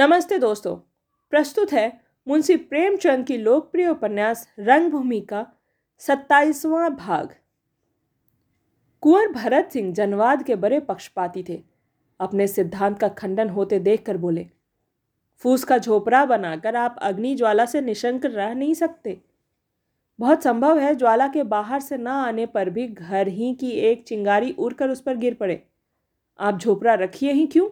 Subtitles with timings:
[0.00, 0.76] नमस्ते दोस्तों।
[1.30, 5.46] प्रस्तुत है मुंशी प्रेमचंद की लोकप्रिय उपन्यास रंगभूमि का
[5.98, 7.34] सत्ताईसवां भाग।
[9.00, 11.62] कुंवर भरत सिंह जनवाद के बड़े पक्षपाती थे।
[12.20, 14.46] अपने सिद्धांत का खंडन होते देखकर बोले,
[15.36, 19.20] फूस का झोपड़ा बनाकर आप अग्नि ज्वाला से निशंक रह नहीं सकते।
[20.18, 24.04] बहुत संभव है ज्वाला के बाहर से न आने पर भी घर ही की एक
[24.04, 25.62] चिंगारी उड़कर उस पर गिर पड़े।
[26.38, 27.68] आप झोपड़ा रखिए ही क्यों?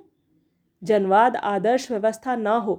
[0.82, 2.74] जनवाद, आदर्श व्यवस्था न हो,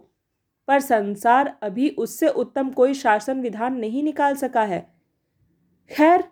[0.68, 4.79] पर संसार अभी उससे उत्तम कोई शासन विधान नहीं निकाल सका है।
[5.92, 6.24] खैर,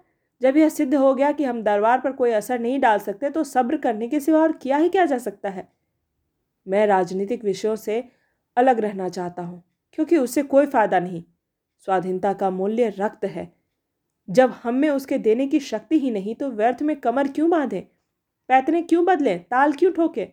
[0.42, 3.44] जब यह सिद्ध हो गया कि हम दरबार पर कोई असर नहीं डाल सकते तो
[3.44, 5.68] सब्र करने के सिवा और क्या ही किया जा सकता है?
[6.68, 8.04] मैं राजनीतिक विषयों से
[8.58, 11.24] अलग रहना चाहता हूँ, क्योंकि उससे कोई फ़ायदा नहीं।
[11.88, 13.52] स्वाधीनता का मूल्य रक्त है।
[14.28, 17.80] जब हम में उसके देने की शक्ति ही नहीं तो व्यर्थ में कमर क्यों बांधे?
[18.50, 19.40] पैतने क्यों बदलें?
[19.42, 20.28] ताल क्यों ठोके?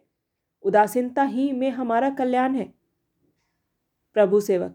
[0.65, 2.73] उदासीनता ही में हमारा कल्याण है।
[4.17, 4.75] प्रभु सेवक,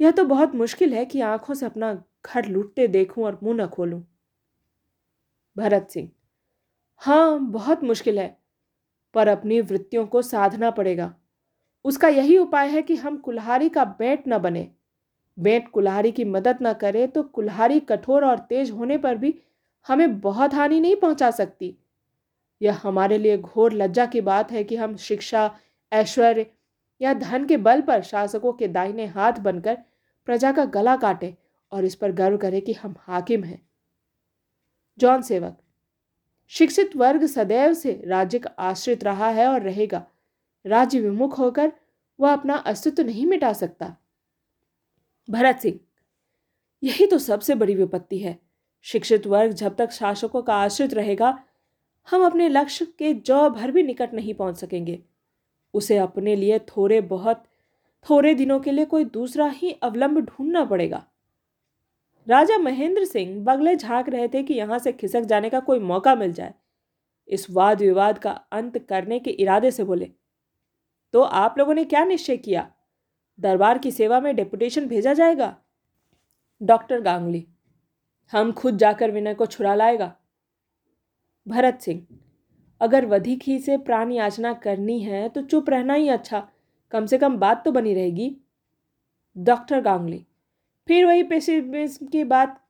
[0.00, 1.92] यह तो बहुत मुश्किल है कि आँखों से अपना
[2.26, 4.00] घर लूटते देखूँ और मुँह न खोलूं।
[5.56, 6.08] भरत सिंह
[7.02, 8.36] हाँ बहुत मुश्किल है,
[9.14, 11.14] पर अपनी वृत्तियों को साधना पड़ेगा।
[11.84, 14.68] उसका यही उपाय है कि हम कुल्हारी का बेट न बने।
[15.38, 19.34] बेट कुल्हारी की मदद न करे तो कुल्हारी कठोर और तेज होने पर भी
[19.86, 21.76] हमें बहुत हानि नहीं पहुँचा सकती।
[22.62, 25.58] यह हमारे लिए घोर लज्जा की बात है कि हम शिक्षा,
[25.92, 26.46] ऐश्वर्य
[27.00, 29.78] या धन के बल पर शासकों के दाहिने हाथ बनकर
[30.28, 31.36] प्रजा का गला काटे
[31.72, 33.60] और इस पर गर्व करें कि हम हाकिम हैं।
[34.98, 35.56] जॉन सेवक,
[36.48, 40.06] शिक्षित वर्ग सदैव से राज्य का आश्रित रहा है और रहेगा।
[40.66, 41.72] राज्य विमुख होकर
[42.20, 43.96] वह अपना अस्तित्व नहीं मिटा सकता।
[45.28, 45.78] भरत सिंह,
[46.82, 48.38] यही तो सबसे बड़ी विपत्ति है।
[48.84, 51.38] शिक्षित वर्ग जब तक शासकों का आश्रित रहेगा
[52.08, 54.98] हम अपने लक्ष्य के जौ भर भी निकट नहीं पहुँच सकेंगे।
[55.74, 57.42] उसे अपने लिए थोड़े बहुत,
[58.06, 61.04] थोड़े दिनों के लिए कोई दूसरा ही अवलंब ढूंढना पड़ेगा।
[62.26, 66.14] राजा महेंद्र सिंह बगले झाँक रहे थे कि यहाँ से खिसक जाने का कोई मौका
[66.14, 66.54] मिल जाए।
[67.28, 70.10] इस वाद विवाद का अंत करने के इरादे से बोले
[71.14, 72.66] तो आप लोगों ने क्या निश्चय किया?
[73.38, 75.56] दरबार की सेवा में डेपुटेशन भेजा जाएगा?
[76.60, 77.46] डॉक्टर गांगुली,
[78.32, 80.12] हम खुद जाकर विनय को छुड़ा लाएगा।
[81.46, 82.02] भरत सिंह,
[82.80, 86.46] अगर वधिक ही से प्राण याचना करनी है तो चुप रहना ही अच्छा
[86.92, 88.34] कम से कम बात तो बनी रहेगी।
[89.36, 90.24] डॉक्टर गांगली,
[90.88, 92.60] फिर वही पेशिमिज्म की बात,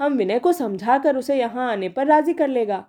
[0.00, 2.84] हम विनय को समझा कर उसे यहाँ आने पर राज़ी कर लेगा।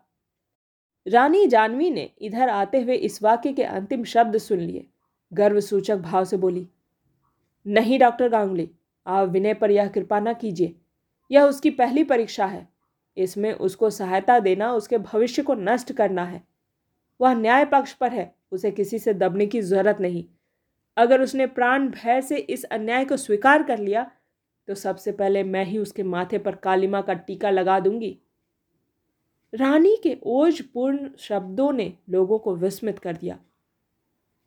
[1.05, 4.85] रानी जानवी ने इधर आते हुए इस वाक्य के अंतिम शब्द सुन लिए।
[5.31, 6.67] गर्व सूचक भाव से बोली,
[7.65, 8.69] नहीं डॉक्टर गांगुली,
[9.05, 10.75] आप विनय पर यह कृपा न कीजिए।
[11.31, 12.67] यह उसकी पहली परीक्षा है।
[13.17, 16.41] इसमें उसको सहायता देना, उसके भविष्य को नष्ट करना है।
[17.19, 20.23] वह न्याय पक्ष पर है, उसे किसी से दबने की ज़रूरत नहीं।
[20.97, 24.09] अगर उसने प्राण भय से इस अन्याय को स्वीकार कर लिया
[24.67, 28.17] तो सबसे पहले मैं ही उसके माथे पर कालिमा का टीका लगा दूँगी।
[29.53, 33.37] रानी के ओजपूर्ण शब्दों ने लोगों को विस्मित कर दिया।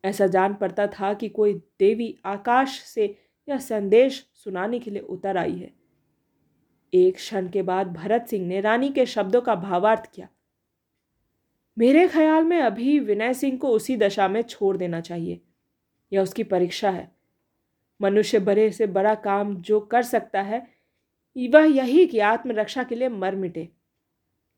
[0.05, 3.05] ऐसा जान पड़ता था कि कोई देवी आकाश से
[3.49, 5.71] यह संदेश सुनाने के लिए उतर आई है।
[6.95, 10.29] एक क्षण के बाद भरत सिंह ने रानी के शब्दों का भावार्थ किया।
[11.79, 15.41] मेरे ख्याल में अभी विनय सिंह को उसी दशा में छोड़ देना चाहिए।
[16.13, 17.17] यह उसकी परीक्षा है।
[18.01, 20.69] मनुष्य बड़े से बड़ा काम जो कर सकता है,
[21.39, 23.69] वह यही कि आत्मरक्षा के लिए मर मिटे।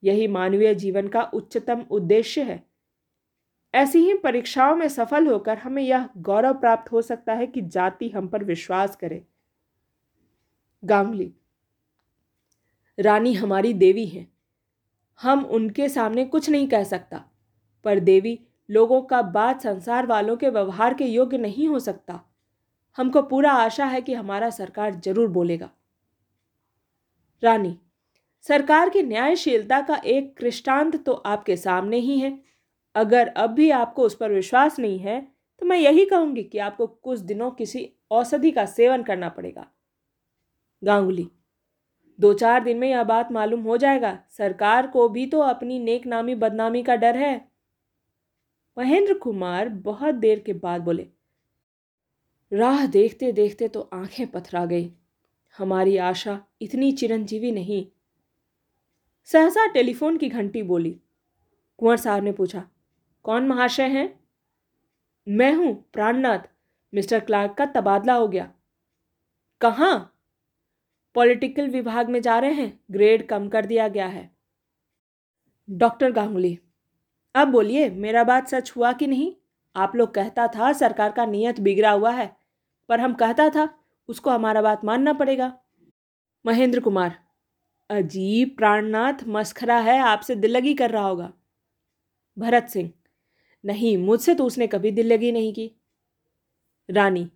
[0.04, 2.64] यही मानवीय जीवन का उच्चतम उद्देश्य है।
[3.74, 8.08] ऐसी ही परीक्षाओं में सफल होकर हमें यह गौरव प्राप्त हो सकता है कि जाति
[8.08, 9.24] हम पर विश्वास करे।
[10.84, 11.34] गांगुली
[12.98, 14.26] रानी हमारी देवी हैं।
[15.20, 17.24] हम उनके सामने कुछ नहीं कह सकता,
[17.84, 18.38] पर देवी
[18.68, 22.20] लोगों का बात संसार वालों के व्यवहार के योग्य नहीं हो सकता।
[22.98, 25.70] हमको पूरा आशा है कि हमारा सरकार ज़रूर बोलेगा।
[27.42, 27.76] रानी,
[28.44, 32.38] सरकार की न्यायशीलता का एक कृष्टांत तो आपके सामने ही है।
[32.94, 35.20] अगर अब भी आपको उस पर विश्वास नहीं है
[35.62, 39.66] तो मैं यही कहूँगी कि आपको कुछ दिनों किसी औषधि का सेवन करना पड़ेगा।
[40.82, 41.28] गांगुली
[42.18, 46.06] दो चार दिन में यह बात मालूम हो जाएगा। सरकार को भी तो अपनी नेक
[46.06, 47.34] नामी बदनामी का डर है।
[48.76, 51.06] महेंद्र कुमार बहुत देर के बाद बोले,
[52.52, 54.90] राह देखते देखते तो आँखें पथरा गई।
[55.58, 57.84] हमारी आशा इतनी चिरंजीवी नहीं।
[59.28, 60.90] सहसा टेलीफोन की घंटी बोली।
[61.78, 62.64] कुंवर साहब ने पूछा,
[63.24, 64.08] कौन महाशय हैं?
[65.26, 66.48] मैं हूँ प्राणनाथ।
[66.92, 68.50] मिस्टर क्लार्क का तबादला हो गया।
[69.60, 70.13] कहाँ?
[71.14, 74.30] पॉलिटिकल विभाग में जा रहे हैं, ग्रेड कम कर दिया गया है।
[75.70, 76.58] डॉक्टर गांगुली,
[77.34, 79.32] अब बोलिए, मेरा बात सच हुआ कि नहीं?
[79.76, 82.36] आप लोग कहता था सरकार का नियत बिगड़ा हुआ है,
[82.88, 83.68] पर हम कहता था
[84.08, 85.52] उसको हमारा बात मानना पड़ेगा।
[86.46, 87.18] महेंद्र कुमार,
[87.90, 91.32] अजीब प्राणनाथ मस्खरा है, आपसे दिल्लगी कर रहा होगा।
[92.38, 92.90] भरत सिंह,
[93.64, 95.70] नहीं, मुझसे तो उसने कभी दिल लगी नहीं की।
[96.90, 97.28] रानी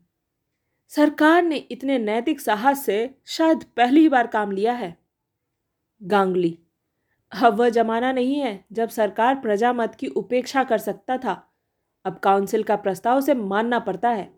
[0.93, 4.97] सरकार ने इतने नैतिक साहस से शायद पहली बार काम लिया है।
[6.01, 6.59] गांगली,
[7.33, 11.43] अब वह जमाना नहीं है जब सरकार प्रजा मत की उपेक्षा कर सकता था।
[12.05, 14.31] अब काउंसिल का प्रस्ताव से मानना पड़ता है।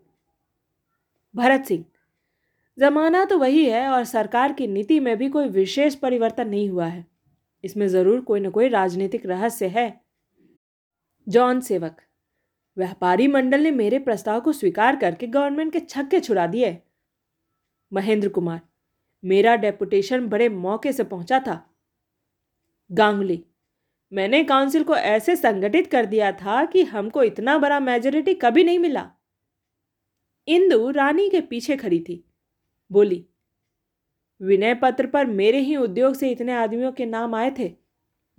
[1.35, 1.85] भरत सिंह,
[2.77, 6.85] जमाना तो वही है और सरकार की नीति में भी कोई विशेष परिवर्तन नहीं हुआ
[6.85, 7.05] है।
[7.63, 10.01] इसमें ज़रूर कोई ना कोई राजनीतिक रहस्य है।
[11.27, 12.01] जॉन सेवक
[12.77, 16.77] व्यापारी मंडल ने मेरे प्रस्ताव को स्वीकार करके गवर्नमेंट के छक्के छुड़ा दिए।
[17.93, 18.61] महेंद्र कुमार,
[19.23, 21.75] मेरा डेपुटेशन बड़े मौके से पहुँचा था।
[22.91, 23.43] गांगुली,
[24.13, 28.79] मैंने काउंसिल को ऐसे संगठित कर दिया था कि हमको इतना बड़ा मेजोरिटी कभी नहीं
[28.79, 29.09] मिला।
[30.47, 32.23] इंदु रानी के पीछे खड़ी थी।
[32.91, 33.25] बोली,
[34.41, 37.73] विनय पत्र पर मेरे ही उद्योग से इतने आदमियों के नाम आए थे।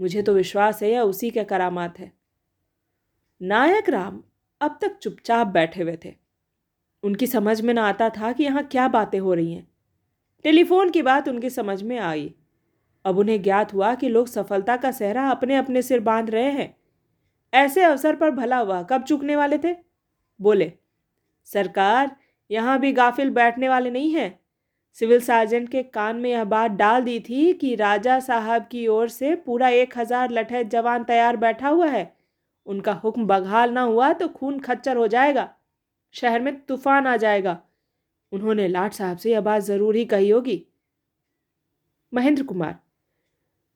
[0.00, 2.21] मुझे तो विश्वास है या उसी के करामात है।
[3.42, 4.22] नायक राम
[4.60, 6.14] अब तक चुपचाप बैठे हुए थे।
[7.02, 9.66] उनकी समझ में ना आता था कि यहाँ क्या बातें हो रही हैं।
[10.44, 12.34] टेलीफोन की बात उनकी समझ में आई।
[13.04, 16.76] अब उन्हें ज्ञात हुआ कि लोग सफलता का सहरा अपने अपने सिर बाँध रहे हैं।
[17.52, 19.74] ऐसे अवसर पर भला हुआ, कब चुकने वाले थे?
[20.40, 20.72] बोले,
[21.44, 22.16] सरकार,
[22.50, 24.40] यहाँ भी गाफिल बैठने वाले नहीं हैं।
[24.92, 29.08] सिविल सार्जेंट के कान में यह बात डाल दी थी कि राजा साहब की ओर
[29.08, 32.21] से पूरा एक हज़ार लठे जवान तैयार बैठा हुआ है।
[32.66, 35.48] उनका हुक्म बघाल ना हुआ तो खून खच्चर हो जाएगा।
[36.14, 37.58] शहर में तूफ़ान आ जाएगा।
[38.32, 40.64] उन्होंने लाट साहब से यह बात ज़रूर ही कही होगी।
[42.12, 42.78] महेंद्र कुमार,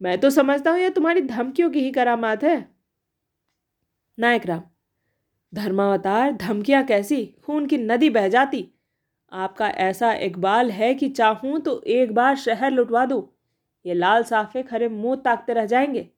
[0.00, 2.56] मैं तो समझता हूँ यह तुम्हारी धमकियों की ही करामात है।
[4.18, 4.62] नायक राम,
[5.52, 7.24] धर्मावतार धमकियाँ कैसी?
[7.44, 8.66] खून की नदी बह जाती।
[9.32, 13.22] आपका ऐसा इकबाल है कि चाहूँ तो एक बार शहर लुटवा दूँ।
[13.84, 16.08] ये लाल साफे खरे मुँह ताकते रह जाएँगे।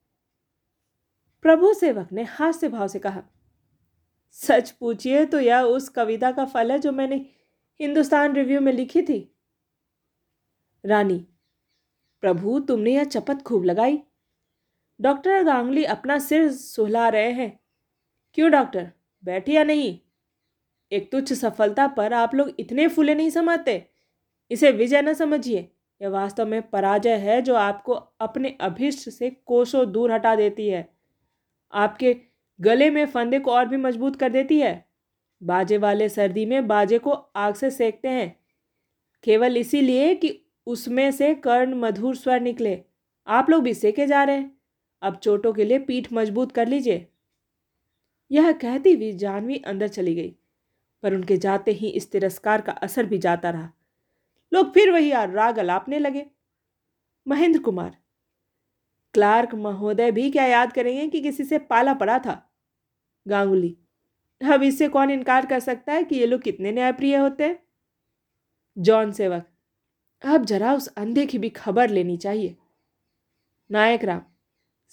[1.43, 3.23] प्रभु सेवक ने हास्य भाव से कहा,
[4.31, 7.17] सच पूछिए तो यह उस कविता का फल है जो मैंने
[7.81, 9.37] हिंदुस्तान रिव्यू में लिखी थी।
[10.85, 11.19] रानी,
[12.23, 14.03] प्रभु तुमने यह चपत खूब लगाई।
[15.01, 17.61] डॉक्टर गांगली अपना सिर सुहला रहे हैं।
[18.35, 18.91] क्यों डॉक्टर,
[19.25, 19.99] बैठे या नहीं?
[20.93, 23.91] एक तुच्छ सफलता पर आप लोग इतने फूले नहीं समाते।
[24.51, 25.71] इसे विजय न समझिए।
[26.01, 30.98] यह वास्तव में पराजय है जो आपको अपने अभिष्ट से कोसों दूर हटा देती है।
[31.73, 32.17] आपके
[32.61, 34.89] गले में फंदे को और भी मज़बूत कर देती है।
[35.43, 38.37] बाजे वाले सर्दी में बाजे को आग से सेकते हैं।
[39.25, 42.81] केवल इसीलिए कि उसमें से कर्ण मधुर स्वर निकले।
[43.27, 44.57] आप लोग भी सेके जा रहे हैं।
[45.03, 47.07] अब चोटों के लिए पीठ मज़बूत कर लीजिए।
[48.31, 50.35] यह कहती हुई जानवी अंदर चली गई,
[51.03, 53.71] पर उनके जाते ही इस तिरस्कार का असर भी जाता रहा।
[54.53, 56.27] लोग फिर वही राग अलापने लगे।
[57.27, 57.97] महेंद्र कुमार
[59.19, 62.35] क्लार्क महोदय भी क्या याद करेंगे कि किसी से पाला पड़ा था?
[63.27, 63.77] गांगुली,
[64.41, 67.59] अब इससे कौन इनकार कर सकता है कि ये लोग कितने न्यायप्रिय होते हैं?
[68.77, 69.47] जॉन सेवक,
[70.25, 72.57] अब जरा उस अंधे की भी खबर लेनी चाहिए।
[73.71, 74.21] नायक राम,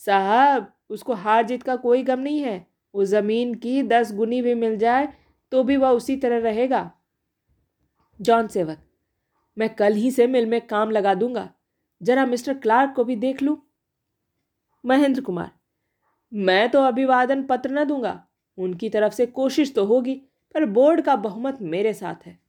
[0.02, 4.54] साहब, उसको हार जीत का कोई गम नहीं है। वो ज़मीन की दस गुनी भी
[4.56, 5.08] मिल जाए
[5.52, 6.92] तो भी वह उसी तरह रहेगा।
[8.20, 8.78] जॉन सेवक,
[9.58, 11.50] मैं कल ही से मिल में काम लगा दूँगा।
[12.02, 13.58] जरा मिस्टर क्लार्क को भी देख लूँ।
[14.86, 15.52] महेंद्र कुमार।
[16.32, 18.22] मैं तो अभिवादन पत्र न दूँगा।
[18.58, 20.16] उनकी तरफ़ से कोशिश तो होगी,
[20.56, 22.40] पर बोर्ड का बहुमत मेरे साथ है।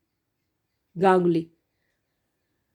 [0.97, 1.51] गांगुली,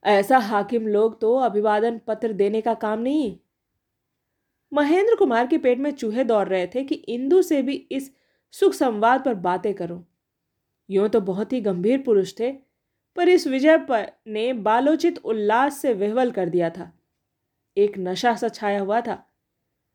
[0.06, 3.38] ऐसा हाकिम लोग तो अभिवादन पत्र देने का काम नहीं
[4.72, 8.12] महेंद्र कुमार के पेट में चूहे दौड़ रहे थे कि इंदु से भी इस
[8.54, 10.04] सुख संवाद पर बातें करो।
[10.90, 12.52] यूँ तो बहुत ही गंभीर पुरुष थे,
[13.18, 16.92] पर इस विजय पर ने बालोचित उल्लास से विह्वल कर दिया था।
[17.78, 19.24] एक नशा सा छाया हुआ था।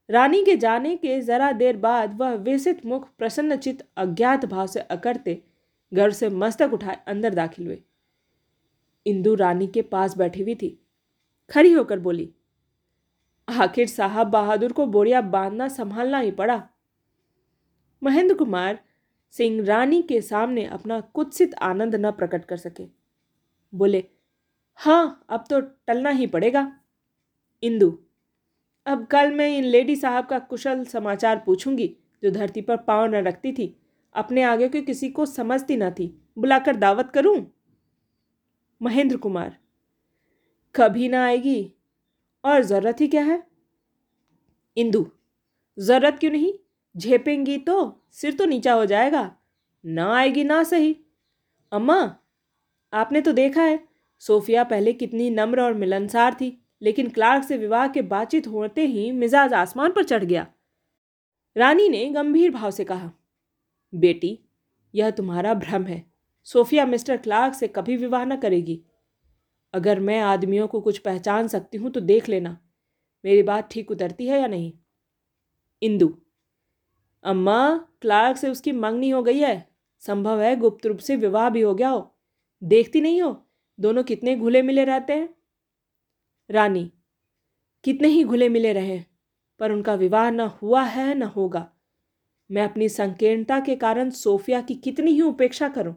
[0.08, 5.42] रानी के जाने के जरा देर बाद वह विसित मुख प्रसन्नचित अज्ञात भाव से अकड़ते
[5.92, 7.82] घर से मस्तक उठाए अंदर दाखिल हुए।
[9.06, 10.78] इंदु रानी के पास बैठी हुई थी।
[11.50, 12.32] खड़ी होकर बोली,
[13.48, 16.62] आखिर साहब बहादुर को बोरिया बांधना संभालना ही पड़ा।
[18.02, 18.78] महेंद्र कुमार
[19.34, 22.86] सिंह रानी के सामने अपना कुत्सित आनंद न प्रकट कर सके।
[23.72, 24.04] बोले
[24.80, 26.72] हाँ अब तो टलना ही पड़ेगा।
[27.62, 27.98] इंदु
[28.86, 33.14] अब कल मैं इन लेडी साहब का कुशल समाचार पूछूँगी, जो धरती पर पाँव न
[33.14, 33.80] रखती थी,
[34.14, 37.46] अपने आगे के किसी को समझती न थी। बुलाकर दावत करूँ?
[38.82, 39.56] महेंद्र कुमार।
[40.74, 41.72] कभी ना आएगी।
[42.44, 43.46] और ज़रूरत ही क्या है?
[44.76, 45.10] इंदु।
[45.78, 46.52] ज़रूरत क्यों नहीं?
[46.96, 49.36] झेपेंगी तो सिर तो नीचा हो जाएगा।
[49.86, 50.96] ना आएगी ना सही।
[51.72, 52.16] अम्मा,
[52.92, 53.88] आपने तो देखा है,
[54.18, 59.10] सोफिया पहले कितनी नम्र और मिलनसार थी। लेकिन क्लार्क से विवाह के बातचीत होते ही
[59.12, 60.46] मिजाज आसमान पर चढ़ गया।
[61.56, 63.10] रानी ने गंभीर भाव से कहा,
[63.92, 64.38] बेटी,
[64.94, 66.04] यह तुम्हारा भ्रम है।
[66.46, 68.80] सोफिया मिस्टर क्लार्क से कभी विवाह न करेगी।
[69.74, 72.56] अगर मैं आदमियों को कुछ पहचान सकती हूँ तो देख लेना,
[73.24, 74.72] मेरी बात ठीक उतरती है या नहीं।
[75.82, 76.12] इंदु,
[77.24, 79.68] अम्मा, क्लार्क से उसकी मंगनी हो गई है।
[80.02, 82.14] संभव है गुप्त रूप से विवाह भी हो गया हो।
[82.62, 83.36] देखती नहीं हो,
[83.78, 85.28] दोनों कितने घुले मिले रहते हैं।
[86.50, 86.90] रानी,
[87.84, 89.00] कितने ही घुले मिले रहे,
[89.60, 91.68] पर उनका विवाह न हुआ है न होगा।
[92.50, 95.94] मैं अपनी संकीर्णता के कारण सोफिया की कितनी ही उपेक्षा करूँ,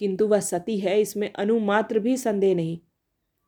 [0.00, 2.78] किंतु वह सती है, इसमें अनुमात्र भी संदेह नहीं।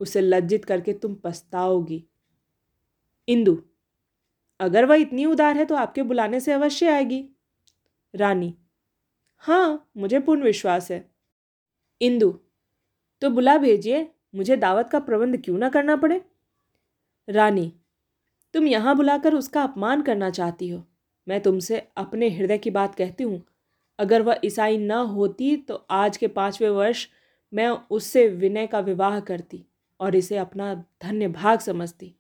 [0.00, 2.04] उसे लज्जित करके तुम पछताओगी।
[3.28, 3.56] इंदु,
[4.60, 7.24] अगर वह इतनी उदार है तो आपके बुलाने से अवश्य आएगी।
[8.14, 8.54] रानी
[9.36, 11.10] हाँ मुझे पूर्ण विश्वास है।
[12.00, 12.30] इंदु
[13.22, 16.20] तो बुला भेजिए। मुझे दावत का प्रबंध क्यों ना करना पड़े?
[17.28, 17.72] रानी,
[18.54, 20.82] तुम यहाँ बुलाकर उसका अपमान करना चाहती हो।
[21.26, 23.42] मैं तुमसे अपने हृदय की बात कहती हूँ।
[23.98, 27.06] अगर वह ईसाई न होती तो आज के पाँचवें वर्ष
[27.52, 29.64] मैं उससे विनय का विवाह करती
[30.00, 32.14] और इसे अपना धन्य भाग समझती।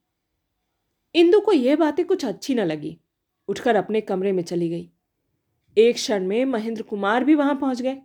[1.14, 2.96] इंदु को यह बातें कुछ अच्छी न लगी।
[3.48, 4.88] उठकर अपने कमरे में चली गई।
[5.76, 7.96] एक क्षण में महेंद्र कुमार भी वहाँ पहुँच गए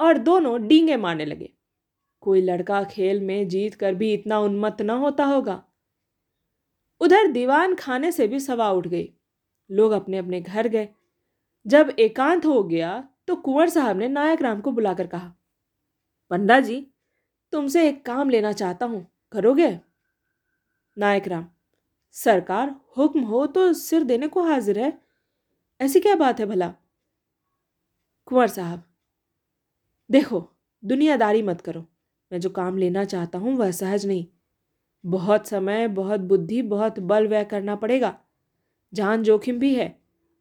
[0.00, 1.50] और दोनों डींगे मारने लगे।
[2.22, 5.62] कोई लड़का खेल में जीत कर भी इतना उन्मत्त न होता होगा।
[7.00, 9.08] उधर दीवान खाने से भी सवा उठ गई।
[9.70, 10.88] लोग अपने अपने घर गए।
[11.66, 12.98] जब एकांत हो गया
[13.28, 15.32] तो कुंवर साहब ने नायक राम को बुलाकर कहा,
[16.30, 16.86] पंडा जी,
[17.52, 19.68] तुमसे एक काम लेना चाहता हूँ। करोगे?
[20.96, 21.46] नायक राम,
[22.16, 24.92] सरकार, हुक्म हो तो सिर देने को हाजिर है।
[25.80, 26.72] ऐसी क्या बात है भला?
[28.28, 28.82] कुंवर साहब,
[30.10, 30.48] देखो,
[30.82, 31.86] दुनियादारी मत करो।
[32.32, 34.26] मैं जो काम लेना चाहता हूँ वह सहज नहीं।
[35.04, 38.16] बहुत समय, बहुत बुद्धि, बहुत बल व्यय करना पड़ेगा।
[38.92, 39.96] जान जोखिम भी है।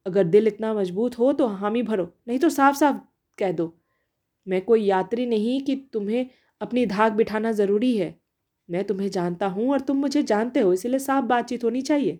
[0.05, 2.97] अगर दिल इतना मज़बूत हो तो हामी भरो, नहीं तो साफ़ साफ़
[3.37, 3.73] कह दो।
[4.47, 6.27] मैं कोई यात्री नहीं कि तुम्हें
[6.61, 8.15] अपनी धाक बिठाना ज़रूरी है।
[8.69, 12.19] मैं तुम्हें जानता हूँ और तुम मुझे जानते हो, इसलिए साफ़ बातचीत होनी चाहिए।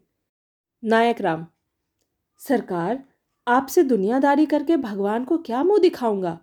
[0.84, 1.46] नायक राम,
[2.42, 3.04] सरकार,
[3.48, 6.40] आपसे दुनियादारी करके भगवान को क्या मुँह दिखाऊँगा?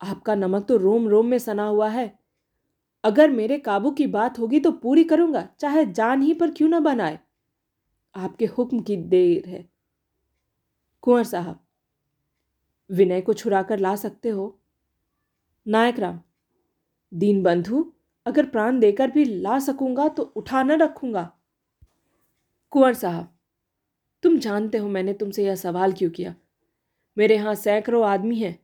[0.00, 2.19] आपका नमक तो रोम रोम में सना हुआ है।
[3.04, 6.80] अगर मेरे काबू की बात होगी तो पूरी करूँगा, चाहे जान ही पर क्यों ना
[6.80, 7.18] बनाए।
[8.14, 9.64] आपके हुक्म की देर है।
[11.02, 11.58] कुंवर साहब,
[12.90, 14.58] विनय को छुरा कर ला सकते हो?
[15.66, 16.20] नायक राम,
[17.12, 17.92] दीन बंधु,
[18.26, 21.30] अगर प्राण देकर भी ला सकूँगा तो उठा न रखूँगा।
[22.72, 23.28] कुंवर साहब,
[24.24, 26.34] तुम जानते हो मैंने तुमसे यह सवाल क्यों किया?
[27.16, 28.58] मेरे यहाँ सैकड़ों आदमी हैं।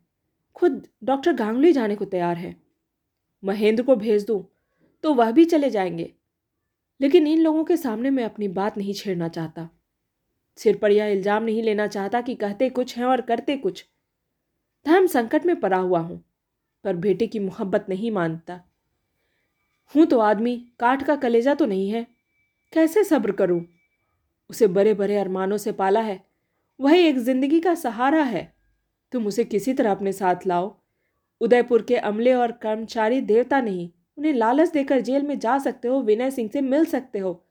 [0.57, 2.55] खुद डॉक्टर गांगुली जाने को तैयार है।
[3.43, 4.45] महेंद्र को भेज दूँ
[5.05, 6.13] तो वह भी चले जाएँगे।
[7.01, 9.69] लेकिन इन लोगों के सामने मैं अपनी बात नहीं छेड़ना चाहता।
[10.59, 13.85] सिर पर यह इल्ज़ाम नहीं लेना चाहता कि कहते कुछ हैं और करते कुछ।
[14.87, 16.23] धर्म संकट में पड़ा हुआ हूँ,
[16.85, 18.61] पर बेटे की मोहब्बत नहीं मानता।
[19.95, 22.07] हूँ तो आदमी, काठ का कलेजा तो नहीं है।
[22.73, 23.65] कैसे सब्र करूँ?
[24.51, 26.21] उसे बड़े बड़े अरमानों से पाला है।
[26.81, 28.53] वह एक ज़िंदगी का सहारा है।
[29.13, 30.69] तुम उसे किसी तरह अपने साथ लाओ
[31.41, 36.01] उदयपुर के अमले और कर्मचारी देवता नहीं। उन्हें लालच देकर जेल में जा सकते हो,
[36.03, 37.45] विनय सिंह से मिल सकते हो।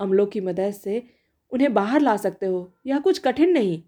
[0.00, 1.02] अमलों की मदद से
[1.52, 3.82] उन्हें बाहर ला सकते हो, यह कुछ कठिन नहीं।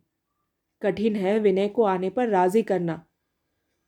[0.83, 3.03] कठिन है विनय को आने पर राज़ी करना।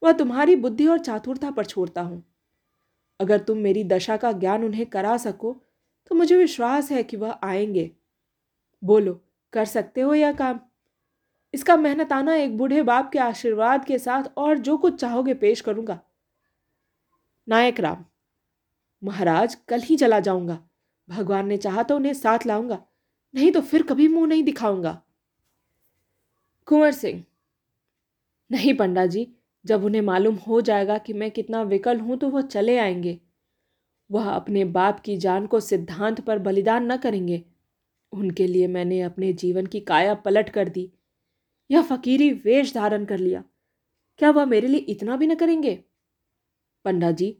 [0.02, 2.24] वह तुम्हारी बुद्धि और चातुरता पर छोड़ता हूँ।
[3.20, 5.52] अगर तुम मेरी दशा का ज्ञान उन्हें करा सको
[6.10, 7.90] तो मुझे विश्वास है कि वह आएँगे।
[8.82, 9.20] बोलो,
[9.52, 10.60] कर सकते हो यह काम?
[11.56, 15.98] इसका मेहनताना एक बूढ़े बाप के आशीर्वाद के साथ और जो कुछ चाहोगे पेश करूँगा।
[17.48, 18.04] नायक राम,
[19.02, 20.58] महाराज, कल ही चला जाऊँगा।
[21.08, 22.78] भगवान ने चाहा तो उन्हें साथ लाऊँगा,
[23.34, 25.00] नहीं तो फिर कभी मुँह नहीं दिखाऊँगा।
[26.68, 27.22] कुंवर सिंह,
[28.50, 29.26] नहीं पंडा जी,
[29.64, 33.18] जब उन्हें मालूम हो जाएगा कि मैं कितना विकल हूँ तो वह चले आएँगे।
[34.10, 37.42] वह अपने बाप की जान को सिद्धांत पर बलिदान न करेंगे।
[38.12, 40.90] उनके लिए मैंने अपने जीवन की काया पलट कर दी।
[41.70, 43.42] यह फकीरी वेश धारण कर लिया।
[44.18, 45.74] क्या वह मेरे लिए इतना भी न करेंगे?
[46.84, 47.36] पंडा जी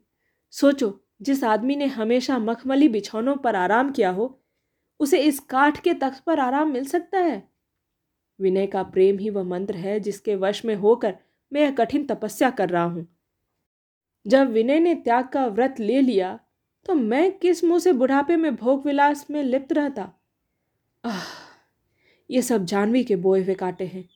[0.53, 4.43] सोचो, जिस आदमी ने हमेशा मखमली बिछौनों पर आराम किया हो,
[5.01, 7.43] उसे इस काठ के तख्त पर आराम मिल सकता है?
[8.41, 11.17] विनय का प्रेम ही वह मंत्र है जिसके वश में होकर
[11.53, 13.07] मैं यह कठिन तपस्या कर रहा हूँ।
[14.27, 16.39] जब विनय ने त्याग का व्रत ले लिया
[16.87, 20.03] तो मैं किस मुँह से बुढ़ापे में भोग विलास में लिप्त रहता?
[21.05, 21.23] आह,
[22.31, 24.09] ये सब जानवी के बोए हुए काटे हैं।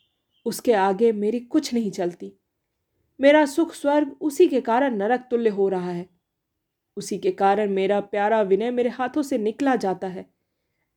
[0.47, 2.33] उसके आगे मेरी कुछ नहीं चलती।
[3.21, 6.09] मेरा सुख स्वर्ग उसी के कारण नरक तुल्य हो रहा है।
[6.97, 10.27] उसी के कारण मेरा प्यारा विनय मेरे हाथों से निकला जाता है।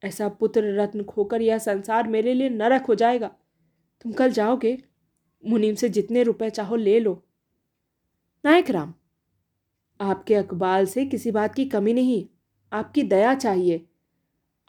[0.03, 3.27] ऐसा पुत्र रत्न खोकर यह संसार मेरे लिए नरक हो जाएगा।
[4.01, 4.77] तुम कल जाओगे?
[5.43, 7.23] मुनीम से जितने रुपए चाहो ले लो।
[8.45, 8.93] नायक राम,
[10.01, 12.25] आपके अकबाल से किसी बात की कमी नहीं।
[12.73, 13.85] आपकी दया चाहिए।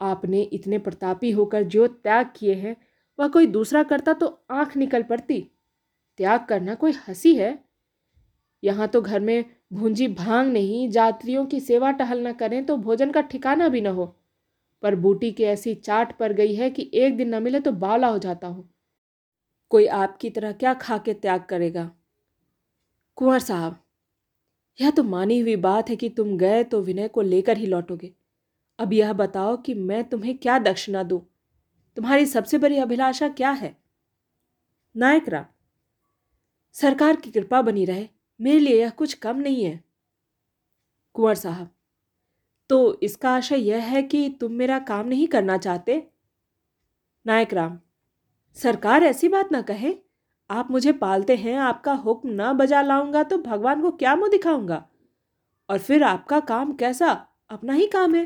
[0.01, 2.75] आपने इतने प्रतापी होकर जो त्याग किए हैं
[3.19, 5.39] वह कोई दूसरा करता तो आँख निकल पड़ती।
[6.19, 7.57] त्याग करना कोई हँसी है?
[8.63, 13.11] यहाँ तो घर में भूंजी भाँग नहीं, जात्रियों की सेवा टहल न करें तो भोजन
[13.11, 14.05] का ठिकाना भी न हो।
[14.83, 18.07] पर बूटी की ऐसी चाट पर गई है कि एक दिन न मिले तो बावला
[18.07, 18.69] हो जाता हूँ।
[19.71, 21.89] कोई आपकी तरह क्या खा के त्याग करेगा?
[23.17, 23.77] कुंवर साहब,
[24.79, 28.13] यह तो मानी हुई बात है कि तुम गए तो विनय को लेकर ही लौटोगे।
[28.79, 31.21] अब यह बताओ कि मैं तुम्हें क्या दक्षिणा दूँ?
[31.97, 33.75] तुम्हारी सबसे बड़ी अभिलाषा क्या है?
[34.95, 35.45] नायक राम,
[36.75, 38.07] सरकार की कृपा बनी रहे,
[38.39, 39.83] मेरे लिए यह कुछ कम नहीं है।
[41.15, 41.69] कुंवर साहब
[42.69, 46.07] तो इसका आशय यह है कि तुम मेरा काम नहीं करना चाहते?
[47.25, 47.79] नायक राम,
[48.57, 49.93] सरकार ऐसी बात ना कहे।
[50.49, 54.87] आप मुझे पालते हैं, आपका हुक्म ना बजा लाऊँगा तो भगवान को क्या मुँह दिखाऊँगा?
[55.69, 57.11] और फिर आपका काम कैसा?
[57.49, 58.25] अपना ही काम है।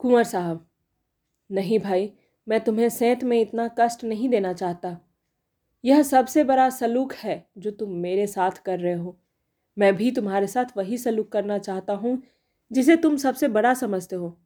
[0.00, 0.66] कुंवर साहब,
[1.50, 2.12] नहीं भाई
[2.50, 4.98] मैं तुम्हें सेंत में इतना कष्ट नहीं देना चाहता।
[5.84, 9.20] यह सबसे बड़ा सलूक है जो तुम मेरे साथ कर रहे हो।
[9.78, 12.22] मैं भी तुम्हारे साथ वही सलूक करना चाहता हूँ,
[12.72, 14.40] जिसे तुम सबसे बड़ा समझते हो।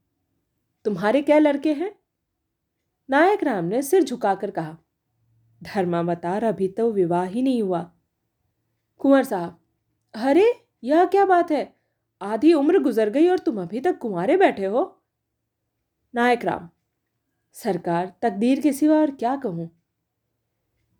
[0.84, 1.98] तुम्हारे क्या लड़के हैं?
[3.10, 4.78] नायक राम ने सिर झुकाकर कहा
[5.62, 7.92] धर्मावतार अभी तो विवाह ही नहीं हुआ।
[8.98, 9.60] कुंवर साहब,
[10.14, 11.76] अरे, यह क्या बात है?
[12.22, 15.02] आधी उम्र गुजर गई और तुम अभी तक कुंवारे बैठे हो।
[16.14, 16.68] नायक राम
[17.54, 19.70] सरकार, तकदीर के सिवा और क्या कहूँ?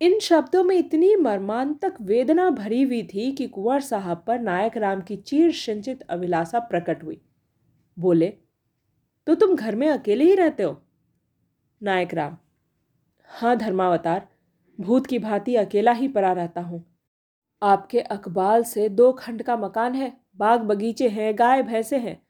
[0.01, 5.01] इन शब्दों में इतनी मर्मांतक वेदना भरी हुई थी कि कुंवर साहब पर नायक राम
[5.01, 7.21] की चीर संचित अभिलाषा प्रकट हुई।
[7.99, 8.33] बोले
[9.27, 10.83] तो तुम घर में अकेले ही रहते हो?
[11.83, 12.37] नायक राम
[13.29, 14.29] हाँ धर्मावतार,
[14.81, 16.85] भूत की भांति अकेला ही पड़ा रहता हूँ।
[17.63, 22.23] आपके अकबाल से दो खंड का मकान है, बाग बगीचे हैं, गाय भैंसे हैं,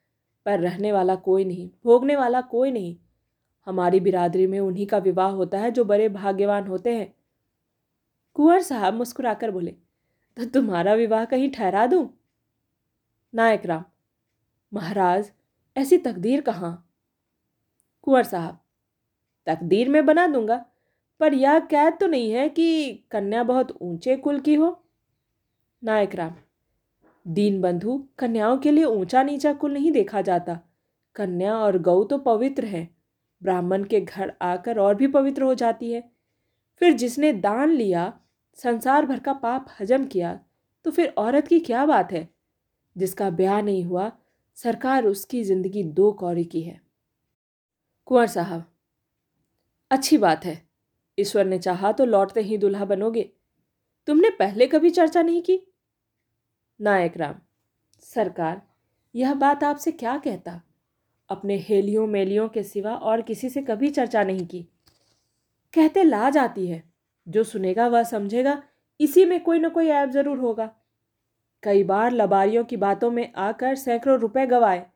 [0.47, 2.97] पर रहने वाला कोई नहीं, भोगने वाला कोई नहीं।
[3.67, 7.15] हमारी बिरादरी में उन्हीं का विवाह होता है जो बड़े भाग्यवान होते हैं।
[8.35, 9.71] कुंवर साहब मुस्कुराकर बोले
[10.37, 12.09] तो तुम्हारा विवाह कहीं ठहरा दूँ?
[13.35, 13.85] नायक राम,
[14.73, 15.31] महाराज,
[15.77, 16.91] ऐसी तकदीर कहाँ?
[18.03, 18.59] कुंवर साहब,
[19.47, 20.65] तकदीर में बना दूँगा,
[21.21, 24.85] पर यह कैद तो नहीं है कि कन्या बहुत ऊँचे कुल की हो?
[25.83, 26.35] नायक राम
[27.27, 30.59] दीन बंधु कन्याओं के लिए ऊँचा नीचा कुल नहीं देखा जाता।
[31.17, 32.94] कन्या और गऊ तो पवित्र है।
[33.45, 36.03] ब्राह्मण के घर आकर और भी पवित्र हो जाती है।
[36.81, 38.13] फिर जिसने दान लिया,
[38.59, 40.39] संसार भर का पाप हजम किया
[40.85, 42.29] तो फिर औरत की क्या बात है?
[42.97, 44.11] जिसका ब्याह नहीं हुआ,
[44.57, 46.81] सरकार उसकी ज़िंदगी दो कौड़ी की है।
[48.09, 48.65] कुंवर साहब,
[49.91, 50.61] अच्छी बात है।
[51.19, 53.31] ईश्वर ने चाहा तो लौटते ही दुल्हा बनोगे।
[54.09, 55.59] तुमने पहले कभी चर्चा नहीं की?
[56.81, 57.35] नायक राम,
[58.03, 58.63] सरकार,
[59.15, 60.61] यह बात आपसे क्या कहता?
[61.31, 64.63] अपने हेलियों, मेलियों के सिवा और किसी से कभी चर्चा नहीं की।
[65.75, 66.83] कहते लाज आती है।
[67.29, 68.63] जो सुनेगा वह समझेगा।
[69.01, 70.71] इसी में कोई ना कोई ऐप ज़रूर होगा।
[71.63, 74.87] कई बार लबारियों की बातों में आकर सैकड़ों रुपए गवाए।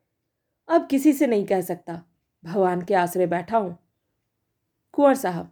[0.68, 2.02] अब किसी से नहीं कह सकता।
[2.44, 3.76] भगवान के आसरे बैठा हूँ।
[4.92, 5.50] कुंवर साहब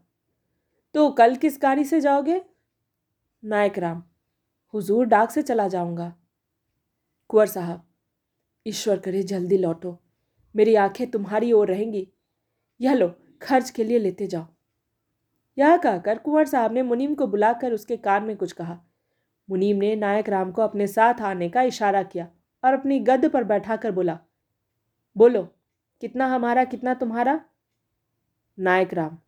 [0.95, 2.41] तो कल किस गाड़ी से जाओगे?
[3.45, 4.03] नायक राम,
[4.75, 6.15] हुजूर डाक से चला जाऊँगा।
[7.29, 7.87] कुंवर साहब,
[8.67, 9.99] ईश्वर करे जल्दी लौटो।
[10.57, 12.09] मेरी आँखें तुम्हारी ओर रहेंगी।
[12.81, 13.09] यह लो,
[13.43, 14.47] खर्च के लिए लेते जाओ।
[15.59, 18.81] यह कहकर कुंवर साहब ने मुनीम को बुलाकर उसके कान में कुछ कहा।
[19.51, 22.29] मुनीम ने नायक राम को अपने साथ आने का इशारा किया
[22.65, 24.19] और अपनी गद्द पर बैठाकर बोला,
[25.17, 25.43] बोलो,
[26.01, 27.41] कितना हमारा, कितना तुम्हारा?
[28.59, 29.19] नायक राम,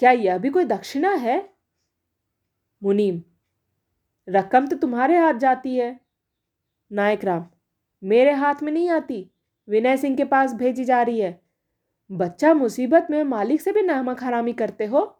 [0.00, 1.38] क्या यह भी कोई दक्षिणा है?
[2.82, 3.22] मुनीम,
[4.28, 6.00] रकम तो तुम्हारे हाथ जाती है।
[6.92, 7.46] नायक राम,
[8.02, 9.30] मेरे हाथ में नहीं आती।
[9.70, 11.40] विनय सिंह के पास भेजी जा रही है।
[12.10, 15.16] बच्चा मुसीबत में मालिक से भी नामक हरामी करते हो?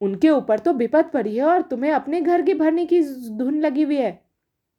[0.00, 3.82] उनके ऊपर तो विपत पड़ी है और तुम्हें अपने घर की भरने की धुन लगी
[3.82, 4.22] हुई है।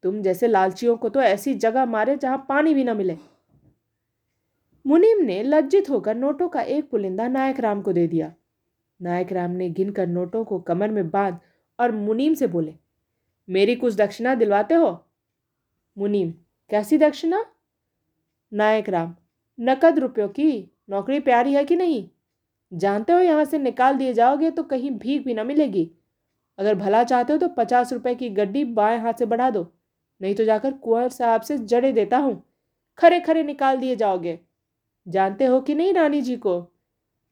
[0.04, 3.18] तुम जैसे लालचियों को तो ऐसी जगह मारे जहाँ पानी भी ना मिले।
[4.86, 8.34] मुनीम ने लज्जित होकर नोटों का एक पुलिंदा नायक राम को दे दिया।
[9.02, 11.40] नायक राम ने गिनकर नोटों को कमर में बाँध
[11.80, 12.74] और मुनीम से बोले,
[13.50, 15.06] मेरी कुछ दक्षिणा दिलवाते हो?
[15.98, 16.32] मुनीम,
[16.70, 17.46] कैसी दक्षिणा?
[18.56, 19.14] नायक राम,
[19.60, 22.08] नकद रुपयों की नौकरी प्यारी है कि नहीं?
[22.72, 25.90] जानते हो यहाँ से निकाल दिए जाओगे तो कहीं भीख भी ना मिलेगी।
[26.60, 29.68] अगर भला चाहते हो तो पचास रुपए की गड्डी बाएँ हाथ से बढ़ा दो,
[30.22, 32.42] नहीं तो जाकर कुंवर साहब से जड़े देता हूँ।
[33.00, 34.40] खरे खरे निकाल दिए जाओगे।
[35.08, 36.60] जानते हो कि नहीं रानी जी को?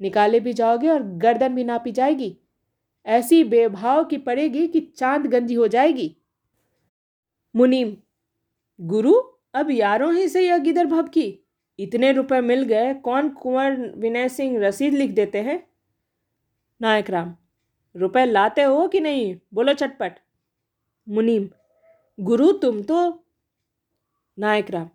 [0.01, 2.35] निकाले भी जाओगे और गर्दन भी नापी जाएगी।
[3.05, 6.15] ऐसी बेभाव की पड़ेगी कि चाँद गंजी हो जाएगी।
[7.55, 7.95] मुनीम,
[8.79, 9.13] गुरु?
[9.53, 11.39] अब यारों ही से यह गिदर भब की।
[11.79, 15.63] इतने रुपए मिल गए, कौन कुंवर विनय सिंह रसीद लिख देते हैं?
[16.81, 17.35] नायक राम,
[17.95, 19.35] रुपए लाते हो कि नहीं?
[19.53, 20.19] बोलो चटपट।
[21.07, 21.49] मुनीम,
[22.19, 23.23] गुरु तुम तो।
[24.37, 24.89] नायक राम,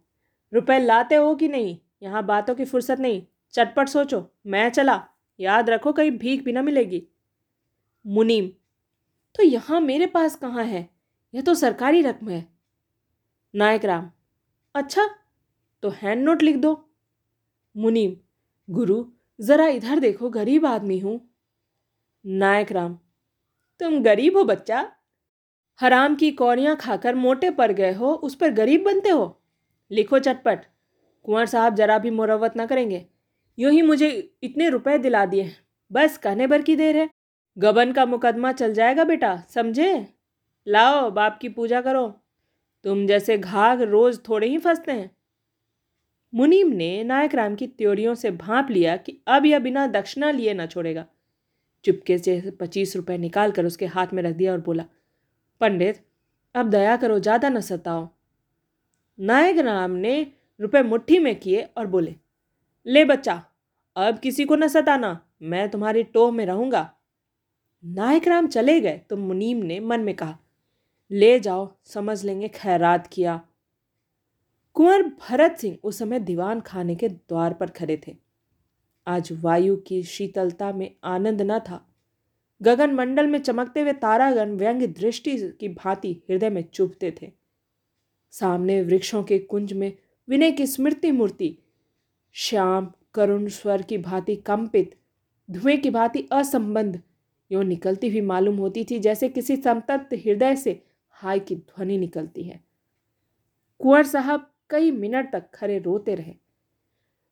[0.53, 1.79] रुपए लाते हो कि नहीं?
[2.03, 5.03] यहाँ बातों की फुर्सत नहीं। चटपट सोचो, मैं चला।
[5.41, 7.07] याद रखो, कहीं भीख भी ना मिलेगी।
[8.07, 8.49] मुनीम
[9.35, 10.89] तो यहाँ मेरे पास कहाँ है?
[11.35, 12.47] यह तो सरकारी रकम है।
[13.55, 14.11] नायक राम
[14.79, 15.09] अच्छा
[15.83, 16.91] तो हैंड नोट लिख दो।
[17.77, 18.17] मुनीम,
[18.71, 19.05] गुरु,
[19.41, 21.21] जरा इधर देखो, गरीब आदमी हूँ।
[22.27, 22.99] नायक राम,
[23.81, 24.93] तुम गरीब हो बच्चा?
[25.81, 29.41] हराम की कौड़ियाँ खाकर मोटे पड़ गए हो, उस पर गरीब बनते हो?
[29.91, 30.65] लिखो चटपट।
[31.23, 33.07] कुंवर साहब जरा भी मुरवत ना करेंगे।
[33.59, 35.57] यूँ ही मुझे इतने रुपए दिला दिए हैं।
[35.93, 37.09] बस कहने भर की देर है।
[37.59, 40.15] गबन का मुकदमा चल जाएगा बेटा, समझे?
[40.69, 42.21] लाओ, बाप की पूजा करो।
[42.85, 45.11] तुम जैसे घाघ रोज थोड़े ही फंसते हैं।
[46.33, 50.55] मुनीम ने नायक राम की त्योरियों से भांप लिया कि अब यह बिना दक्षिणा लिए
[50.55, 51.05] ना छोड़ेगा।
[51.85, 54.85] चुपके से पच्चीस रुपए निकाल कर उसके हाथ में रख दिया और बोला,
[55.61, 56.05] पंडित,
[56.55, 58.09] अब दया करो, ज़्यादा न सताओ।
[59.19, 60.21] नायक राम ने
[60.61, 62.15] रुपए मुट्ठी में किए और बोले,
[62.87, 63.43] ले बच्चा,
[63.97, 66.91] अब किसी को न सताना, मैं तुम्हारी टोह में रहूँगा।
[67.85, 70.39] नायक राम चले गए तो मुनीम ने मन में कहा
[71.11, 73.41] ले जाओ, समझ लेंगे, खैरात किया।
[74.75, 78.17] कुंवर भरत सिंह उस समय दीवान खाने के द्वार पर खड़े थे।
[79.07, 81.95] आज वायु की शीतलता में आनंद न था।
[82.63, 87.33] गगन मंडल में चमकते हुए तारागण व्यंग दृष्टि की भांति हृदय में चुभते थे।
[88.31, 89.97] सामने वृक्षों के कुंज में
[90.29, 91.59] विनय की स्मृति मूर्ति,
[92.33, 94.97] श्याम, करुण स्वर की भांति कंपित,
[95.51, 97.03] धुएँ की भांति असंबंध,
[97.53, 100.85] यो निकलती हुई मालूम होती थी जैसे किसी संतप्त हृदय से
[101.23, 102.61] हाय की ध्वनि निकलती है।
[103.79, 106.35] कुंवर साहब कई मिनट तक खड़े रोते रहे।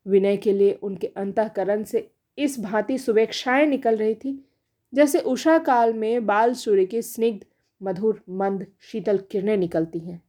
[0.07, 4.49] विनय के लिए उनके अंतकरण से इस भांति सुवेक्षाएँ निकल रही थी,
[4.94, 7.46] जैसे उषा काल में बाल सूर्य की स्निग्ध,
[7.83, 10.22] मधुर, मंद, शीतल किरणें निकलती हैं।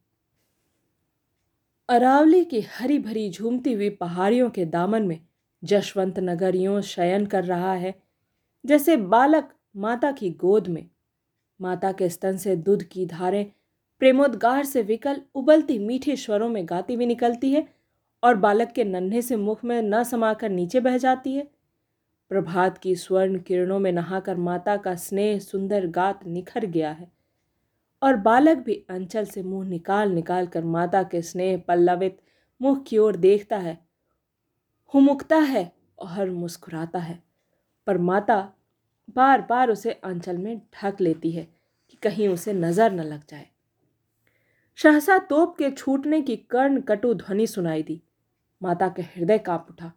[1.90, 5.26] अरावली की हरी भरी झूमती हुई पहाड़ियों के दामन में
[5.64, 8.02] जशवंत नगर यूँ शयन कर रहा है,
[8.66, 10.90] जैसे बालक माता की गोद में।
[11.62, 13.46] माता के स्तन से दूध की धारें
[14.02, 17.68] प्रेमोद्गार से विकल, उबलती मीठे स्वरों में गाती हुई निकलती है
[18.24, 21.48] और बालक के नन्हे से मुख में न समाकर नीचे बह जाती है।
[22.30, 27.12] प्रभात की स्वर्ण किरणों में नहाकर माता का स्नेह सुंदर गात निखर गया है
[28.02, 32.18] और बालक भी अंचल से मुँह निकाल निकाल कर माता के स्नेह पल्लवित
[32.62, 33.78] मुख की ओर देखता है
[34.94, 37.24] हुमुकता है और मुस्कुराता है।
[37.88, 38.54] पर माता
[39.16, 41.48] बार बार उसे अंचल में ढक लेती है
[41.90, 43.50] कि कहीं उसे नज़र न लग जाए।
[44.76, 48.02] सहसा तोप के छूटने की कर्ण कटु ध्वनि सुनाई दी।
[48.64, 49.92] माता के हृदय काँप उठा।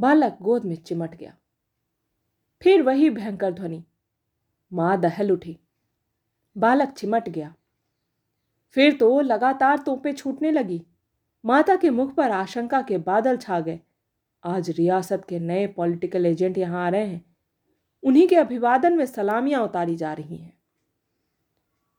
[0.00, 1.36] बालक गोद में चिमट गया।
[2.62, 3.84] फिर वही भयंकर ध्वनि।
[4.72, 5.58] माँ दहल उठी।
[6.56, 7.54] बालक चिमट गया।
[8.70, 10.82] फिर तो लगातार तोपें छूटने लगी।
[11.44, 13.80] माता के मुख पर आशंका के बादल छा गए।
[14.44, 17.25] आज रियासत के नए पॉलिटिकल एजेंट यहाँ आ रहे हैं।
[18.06, 20.52] उन्हीं के अभिवादन में सलामियाँ उतारी जा रही हैं।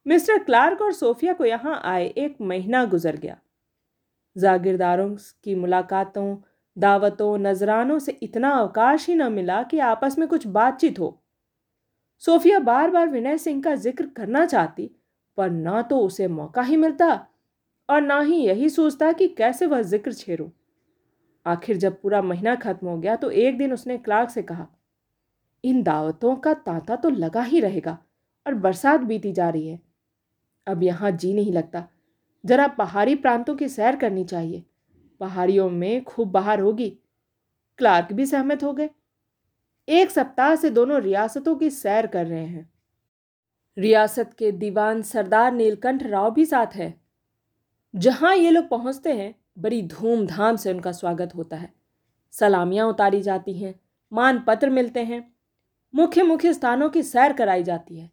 [0.06, 3.38] मिस्टर क्लार्क और सोफिया को यहाँ आए एक महीना गुजर गया।
[4.36, 5.10] जागीरदारों
[5.44, 6.36] की मुलाकातों,
[6.78, 11.18] दावतों, नजरानों से इतना अवकाश ही न मिला कि आपस में कुछ बातचीत हो।
[12.24, 14.90] सोफिया बार बार विनय सिंह का ज़िक्र करना चाहती,
[15.38, 17.28] पर ना तो उसे मौका ही मिलता
[17.90, 20.52] और ना ही यही सोचता कि कैसे वह ज़िक्र छेड़ो।
[21.46, 24.68] आखिर जब पूरा महीना खत्म हो गया तो एक दिन उसने क्लार्क से कहा
[25.64, 27.98] इन दावतों का तांता तो लगा ही रहेगा
[28.48, 29.80] और बरसात बीती जा रही है।
[30.68, 31.88] अब यहाँ जी नहीं लगता।
[32.46, 34.64] जरा पहाड़ी प्रांतों की सैर करनी चाहिए।
[35.20, 36.90] पहाड़ियों में खूब बाहर होगी।
[37.78, 38.90] क्लार्क भी सहमत हो गए।
[39.88, 42.74] एक सप्ताह से दोनों रियासतों की सैर कर रहे हैं।
[43.78, 47.02] रियासत के दीवान सरदार नीलकंठ राव भी साथ है।
[47.96, 51.74] जहाँ ये लोग पहुँचते हैं, बड़ी धूमधाम से उनका स्वागत होता है।
[52.32, 53.80] सलामियाँ उतारी जाती हैं।
[54.14, 55.37] मान पत्र मिलते हैं।
[55.98, 58.12] मुख्य मुख्य स्थानों की सैर कराई जाती है।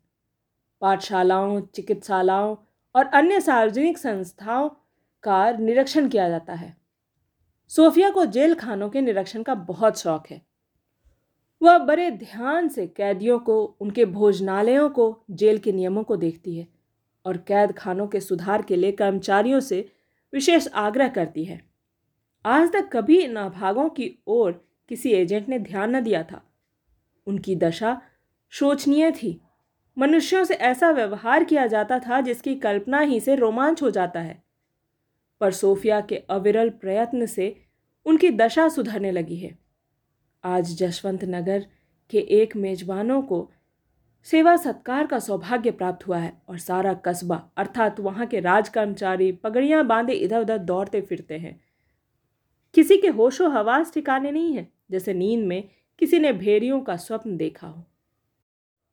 [0.80, 2.56] पाठशालाओं, चिकित्सालयों
[2.94, 4.68] और अन्य सार्वजनिक संस्थाओं
[5.22, 6.76] का निरीक्षण किया जाता है।
[7.68, 10.42] सोफिया को जेल खानों के निरीक्षण का बहुत शौक है।
[11.62, 16.68] वह बड़े ध्यान से कैदियों को, उनके भोजनालयों को जेल के नियमों को देखती है
[17.26, 19.92] और कैद खानों के सुधार के लिए कर्मचारियों से
[20.32, 21.64] विशेष आग्रह करती है।
[22.44, 26.50] आज तक कभी इन अभागों की ओर किसी एजेंट ने ध्यान न दिया था।
[27.26, 28.00] उनकी दशा
[28.48, 29.40] शोचनीय थी।
[29.98, 34.42] मनुष्यों से ऐसा व्यवहार किया जाता था जिसकी कल्पना ही से रोमांच हो जाता है।
[35.40, 37.56] पर सोफिया के अविरल प्रयत्न से
[38.06, 39.58] उनकी दशा सुधरने लगी है।
[40.44, 41.66] आज जशवंत नगर
[42.10, 43.50] के एक मेजबानों को
[44.24, 49.32] सेवा सत्कार का सौभाग्य प्राप्त हुआ है और सारा कस्बा, अर्थात वहाँ के राज कर्मचारी
[49.32, 51.60] पगड़ियाँ बांधे इधर उधर दौड़ते फिरते हैं।
[52.74, 57.37] किसी के होशो हवास ठिकाने नहीं है, जैसे नींद में किसी ने भेड़ियों का स्वप्न
[57.37, 57.85] देखा हो।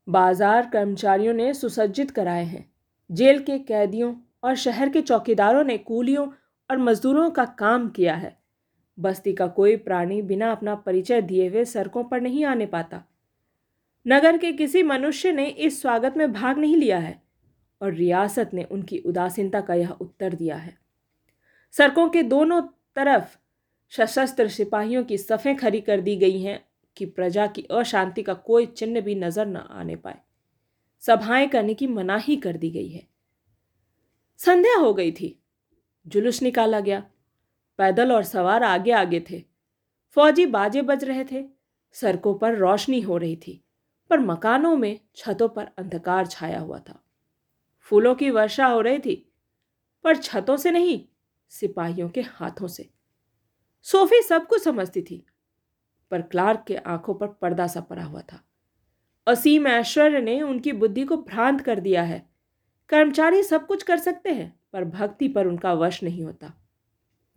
[0.08, 2.70] बाज़ार कर्मचारियों ने सुसज्जित कराए हैं।
[3.10, 6.28] जेल के कैदियों और शहर के चौकीदारों ने कूलियों
[6.70, 8.38] और मजदूरों का काम किया है।
[8.98, 13.04] बस्ती का कोई प्राणी बिना अपना परिचय दिए हुए सड़कों पर नहीं आने पाता।
[14.06, 17.22] नगर के किसी मनुष्य ने इस स्वागत में भाग नहीं लिया है
[17.82, 20.78] और रियासत ने उनकी उदासीनता का यह उत्तर दिया है।
[21.72, 22.62] सड़कों के दोनों
[22.96, 23.38] तरफ़
[23.94, 26.60] सशस्त्र सिपाहियों की सफ़ें खड़ी कर दी गई हैं
[27.02, 30.20] कि प्रजा की अशांति का कोई चिन्ह भी नज़र न आने पाए।
[31.00, 33.08] सभाएँ करने की मनाही कर दी गई है।
[34.38, 35.40] संध्या हो गई थी।
[36.08, 37.00] जुलूस निकाला गया।
[37.78, 39.44] पैदल और सवार आगे आगे थे।
[40.10, 41.44] फौजी बाजे बज रहे थे।
[41.92, 43.64] सड़कों पर रोशनी हो रही थी,
[44.10, 47.04] पर मकानों में छतों पर अंधकार छाया हुआ था।
[47.80, 49.32] फूलों की वर्षा हो रही थी,
[50.04, 51.06] पर छतों से नहीं,
[51.50, 52.90] सिपाहियों के हाथों से।
[53.82, 55.26] सोफी सब कुछ समझती थी।
[56.12, 58.43] पर क्लार्क के आँखों पर पर्दा सा पड़ा हुआ था।
[59.28, 62.30] असीम ऐश्वर्य ने उनकी बुद्धि को भ्रांत कर दिया है।
[62.89, 66.54] कर्मचारी सब कुछ कर सकते हैं, पर भक्ति पर उनका वश नहीं होता।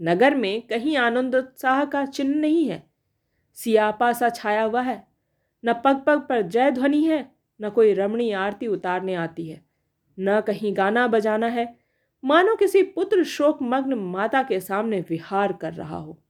[0.03, 2.91] नगर में कहीं आनंदोत्साह का चिन्ह नहीं है।
[3.55, 5.09] सियापा सा छाया हुआ है।
[5.65, 7.33] न पग पग पर जय ध्वनि है,
[7.63, 9.65] न कोई रमणी आरती उतारने आती है।
[10.21, 11.79] न कहीं गाना बजाना है।
[12.25, 16.24] मानो किसी पुत्र शोक मग्न माता के सामने विहार कर रहा हो।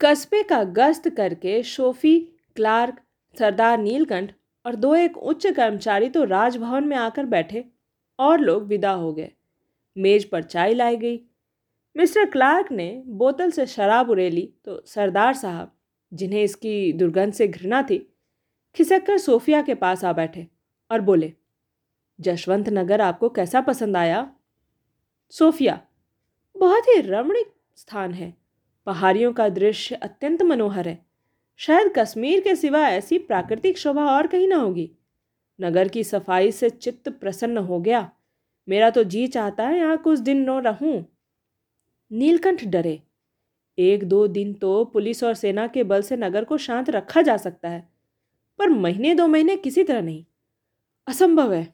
[0.00, 2.18] कस्बे का गश्त करके शोफी,
[2.56, 2.96] क्लार्क,
[3.36, 4.32] सरदार नीलकंठ
[4.64, 7.64] और दो एक उच्च कर्मचारी तो राजभवन में आकर बैठे
[8.18, 9.30] और लोग विदा हो गए।
[9.96, 11.16] मेज पर चाय लाई गई।
[11.96, 15.72] मिस्टर क्लार्क ने बोतल से शराब उड़ेली तो सरदार साहब,
[16.12, 17.98] जिन्हें इसकी दुर्गंध से घृणा थी
[18.76, 20.46] खिसक कर सोफिया के पास आ बैठे
[20.90, 21.32] और बोले,
[22.18, 24.30] जशवंत नगर आपको कैसा पसंद आया?
[25.32, 25.80] सोफिया,
[26.56, 28.34] बहुत ही रमणीक स्थान है।
[28.86, 30.98] पहाड़ियों का दृश्य अत्यंत मनोहर है।
[31.60, 34.90] शायद कश्मीर के सिवा ऐसी प्राकृतिक शोभा और कहीं ना होगी।
[35.58, 38.10] नगर की सफ़ाई से चित्त प्रसन्न हो गया।
[38.68, 41.04] मेरा तो जी चाहता है यहाँ कुछ दिन न रहूँ।
[42.10, 43.00] नीलकंठ डरे।
[43.78, 47.36] एक दो दिन तो पुलिस और सेना के बल से नगर को शांत रखा जा
[47.36, 47.86] सकता है,
[48.58, 50.24] पर महीने दो महीने किसी तरह नहीं।
[51.08, 51.66] असंभव है।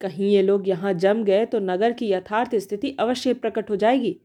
[0.00, 4.16] कहीं ये लोग यहाँ जम गए तो नगर की यथार्थ स्थिति अवश्य प्रकट हो जाएगी।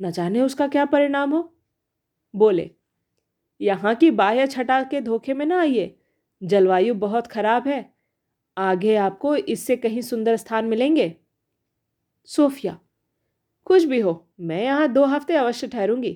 [0.00, 1.52] न जाने उसका क्या परिणाम हो?
[2.34, 2.70] बोले,
[3.60, 5.94] यहाँ की बाह्य छटा के धोखे में ना आइए।
[6.42, 7.84] जलवायु बहुत खराब है।
[8.56, 11.14] आगे आपको इससे कहीं सुंदर स्थान मिलेंगे।
[12.28, 12.78] सोफिया,
[13.66, 16.12] कुछ भी हो, मैं यहाँ दो हफ़्ते अवश्य ठहरूँगी।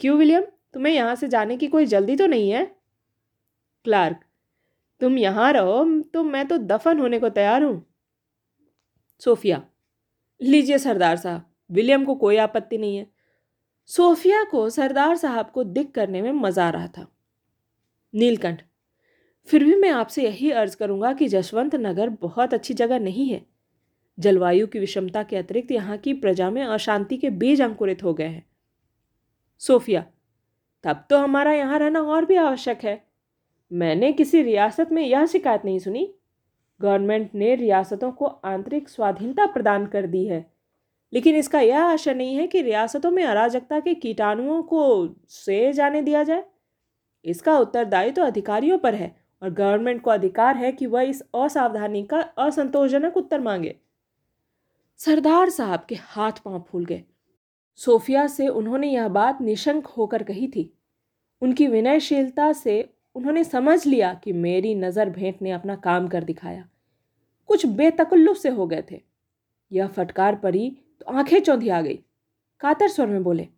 [0.00, 0.44] क्यों विलियम?
[0.74, 2.64] तुम्हें यहाँ से जाने की कोई जल्दी तो नहीं है?
[3.86, 4.20] क्लार्क,
[5.00, 7.84] तुम यहाँ रहो तो मैं तो दफन होने को तैयार हूँ।
[9.22, 9.62] सोफिया,
[10.40, 13.06] लीजिए सरदार साहब। विलियम को कोई आपत्ति नहीं है।
[13.90, 17.06] सोफिया को सरदार साहब को दिक करने में मज़ा आ रहा था।
[18.14, 18.62] नीलकंठ,
[19.48, 23.44] फिर भी मैं आपसे यही अर्ज़ करूँगा कि जसवंत नगर बहुत अच्छी जगह नहीं है।
[24.18, 28.24] जलवायु की विषमता के अतिरिक्त यहाँ की प्रजा में अशांति के बीज अंकुरित हो गए
[28.24, 28.44] हैं।
[29.60, 30.04] सोफिया,
[30.84, 33.02] तब तो हमारा यहाँ रहना और भी आवश्यक है।
[33.70, 36.12] मैंने किसी रियासत में यह शिकायत नहीं सुनी।
[36.80, 40.44] गवर्नमेंट ने रियासतों को आंतरिक स्वाधीनता प्रदान कर दी है।
[41.16, 46.02] लेकिन इसका यह आशा नहीं है कि रियासतों में अराजकता के कीटाणुओं को से जाने
[46.02, 46.44] दिया जाए।
[47.24, 52.02] इसका उत्तरदायी तो अधिकारियों पर है और गवर्नमेंट को अधिकार है कि वह इस असावधानी
[52.02, 53.76] का असंतोषजनक उत्तर मांगे।
[55.00, 57.02] सरदार साहब के हाथ पाँव फूल गए।
[57.74, 60.72] सोफिया से उन्होंने यह बात निशंक होकर कही थी।
[61.42, 66.68] उनकी विनयशीलता से उन्होंने समझ लिया कि मेरी नज़र भेंट ने अपना काम कर दिखाया।
[67.46, 69.00] कुछ बेतकल्लुफ से हो गए थे।
[69.72, 71.98] यह फटकार पड़ी आँखें चौंधी आ गई।
[72.60, 73.48] कातर स्वर में बोले,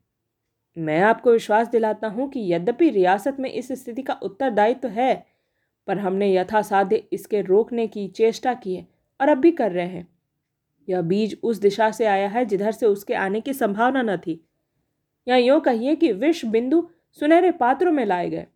[0.76, 5.26] मैं आपको विश्वास दिलाता हूँ कि यद्यपि रियासत में इस स्थिति का उत्तरदायित्व तो है,
[5.88, 8.86] पर हमने यथासाध्य इसके रोकने की चेष्टा की है
[9.20, 10.06] और अब भी कर रहे हैं।
[10.88, 14.40] यह बीज उस दिशा से आया है जिधर से उसके आने की संभावना न थी।
[15.26, 16.86] या यूँ कहिए कि विष बिंदु
[17.20, 18.46] सुनहरे पात्रों में लाए गए।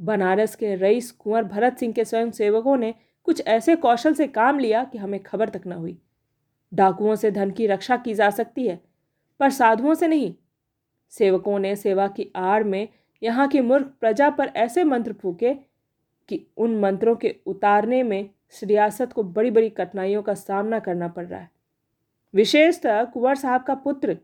[0.00, 4.58] बनारस के रईस कुंवर भरत सिंह के स्वयं सेवकों ने कुछ ऐसे कौशल से काम
[4.58, 5.98] लिया कि हमें खबर तक न हुई।
[6.72, 8.80] डाकुओं से धन की रक्षा की जा सकती है,
[9.40, 10.34] पर साधुओं से नहीं।
[11.12, 12.88] सेवकों ने सेवा की आड़ में
[13.22, 15.54] यहाँ की मूर्ख प्रजा पर ऐसे मंत्र फूके
[16.28, 18.30] कि उन मंत्रों के उतारने में
[18.62, 21.50] रियासत को बड़ी बड़ी कठिनाइयों का सामना करना पड़ रहा है।
[22.34, 24.16] विशेषतः कुंवर साहब का पुत्र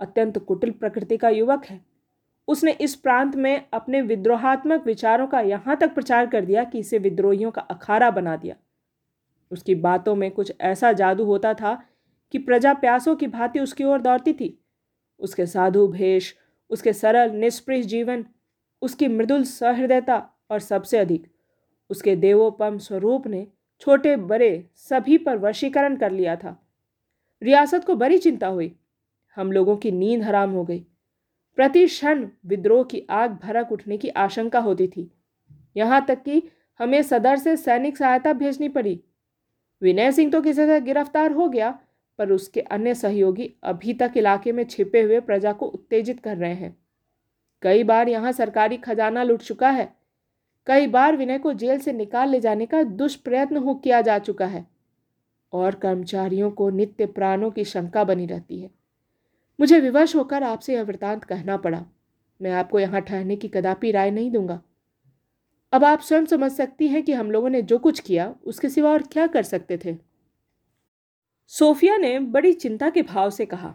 [0.00, 1.80] अत्यंत कुटिल प्रकृति का युवक है।
[2.48, 6.98] उसने इस प्रांत में अपने विद्रोहात्मक विचारों का यहाँ तक प्रचार कर दिया कि इसे
[6.98, 8.54] विद्रोहियों का अखाड़ा बना दिया।
[9.52, 11.82] उसकी बातों में कुछ ऐसा जादू होता था
[12.32, 14.64] कि प्रजा प्यासों की भांति उसकी ओर दौड़ती थी।
[15.20, 16.34] उसके साधु भेष,
[16.70, 18.24] उसके सरल निष्पृह जीवन,
[18.82, 21.26] उसकी मृदुल सहृदयता और सबसे अधिक,
[21.90, 23.46] उसके देवोपम स्वरूप ने
[23.80, 26.68] छोटे बड़े सभी पर वशीकरण कर लिया था।
[27.42, 28.76] रियासत को बड़ी चिंता हुई।
[29.36, 30.86] हम लोगों की नींद हराम हो गई।
[31.56, 35.10] प्रति क्षण विद्रोह की आग भड़क उठने की आशंका होती थी।
[35.76, 36.42] यहाँ तक कि
[36.78, 39.02] हमें सदर से सैनिक सहायता भेजनी पड़ी।
[39.82, 41.70] विनय सिंह तो किसी से गिरफ़्तार हो गया,
[42.18, 46.54] पर उसके अन्य सहयोगी अभी तक इलाके में छिपे हुए प्रजा को उत्तेजित कर रहे
[46.54, 46.76] हैं।
[47.62, 49.92] कई बार यहाँ सरकारी खजाना लुट चुका है।
[50.66, 54.46] कई बार विनय को जेल से निकाल ले जाने का दुष्प्रयत्न हो किया जा चुका
[54.46, 54.66] है,
[55.52, 58.70] और कर्मचारियों को नित्य प्राणों की शंका बनी रहती है।
[59.58, 61.84] मुझे विवश होकर आपसे यह वृतांत कहना पड़ा।
[62.40, 64.60] मैं आपको यहाँ ठहरने की कदापि राय नहीं दूँगा।
[65.72, 68.90] अब आप स्वयं समझ सकती हैं कि हम लोगों ने जो कुछ किया, उसके सिवा
[68.90, 69.96] और क्या कर सकते थे।
[71.52, 73.74] सोफिया ने बड़ी चिंता के भाव से कहा,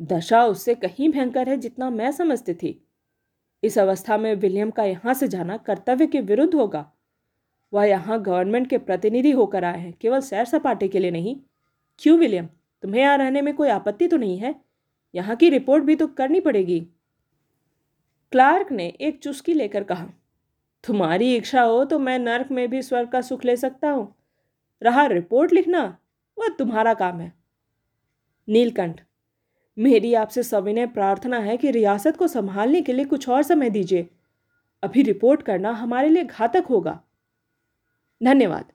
[0.00, 2.80] दशा उससे कहीं भयंकर है जितना मैं समझती थी।
[3.62, 6.84] इस अवस्था में विलियम का यहाँ से जाना कर्तव्य के विरुद्ध होगा।
[7.72, 11.36] वह यहाँ गवर्नमेंट के प्रतिनिधि होकर आए हैं, केवल सैर सपाटे के लिए नहीं।
[12.00, 12.46] क्यों विलियम?
[12.82, 14.54] तुम्हें यहाँ रहने में कोई आपत्ति तो नहीं है?
[15.14, 16.80] यहाँ की रिपोर्ट भी तो करनी पड़ेगी।
[18.32, 20.08] क्लार्क ने एक चुस्की लेकर कहा
[20.84, 24.14] तुम्हारी इच्छा हो तो मैं नर्क में भी स्वर्ग का सुख ले सकता हूँ।
[24.82, 25.82] रहा रिपोर्ट लिखना,
[26.38, 27.32] वह तुम्हारा काम है।
[28.48, 29.00] नीलकंठ,
[29.76, 34.08] मेरी आपसे सविनय प्रार्थना है कि रियासत को संभालने के लिए कुछ और समय दीजिए।
[34.82, 37.00] अभी रिपोर्ट करना हमारे लिए घातक होगा।
[38.20, 38.72] धन्यवाद।